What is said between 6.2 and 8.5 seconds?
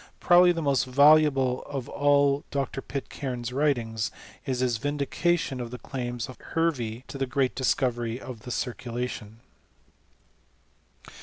of Hervey to the great discovery of the